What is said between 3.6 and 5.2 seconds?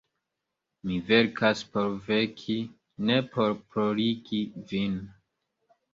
plorigi vin.